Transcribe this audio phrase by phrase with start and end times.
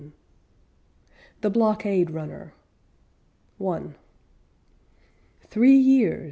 [1.41, 2.55] THE BLOCKADE RUNNER
[3.63, 3.81] I
[5.51, 6.19] Three years!